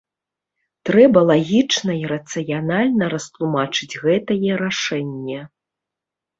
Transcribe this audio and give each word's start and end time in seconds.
Трэба 0.89 1.19
лагічна 1.31 1.91
і 1.99 2.05
рацыянальна 2.13 3.11
растлумачыць 3.17 3.91
гэтае 4.03 4.51
рашэнне. 4.65 5.39